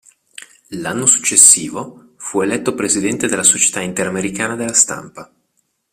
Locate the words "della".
3.27-3.43, 4.55-4.73